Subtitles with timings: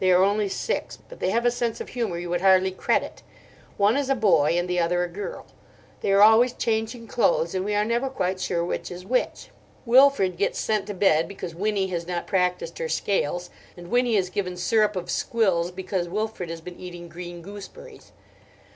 [0.00, 3.22] They are only six, but they have a sense of humour you would hardly credit.
[3.76, 5.46] One is a boy, and the other a girl.
[6.00, 9.50] They are always changing clothes, and we are never quite sure which is which.
[9.86, 14.28] Wilfrid gets sent to bed because Winnie has not practised her scales, and Winnie is
[14.28, 18.10] given syrup of squills because Wilfried has been eating green gooseberries.